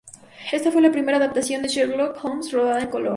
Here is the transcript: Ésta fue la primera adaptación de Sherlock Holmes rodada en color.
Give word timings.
Ésta 0.51 0.71
fue 0.71 0.81
la 0.81 0.91
primera 0.91 1.17
adaptación 1.19 1.61
de 1.61 1.67
Sherlock 1.69 2.17
Holmes 2.25 2.51
rodada 2.51 2.81
en 2.81 2.89
color. 2.89 3.09